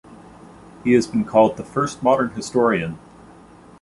He 0.83 0.93
has 0.93 1.05
been 1.05 1.25
called 1.25 1.57
the 1.57 1.63
first 1.63 2.01
modern 2.01 2.31
historian. 2.31 2.97